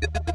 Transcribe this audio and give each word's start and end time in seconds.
you 0.00 0.27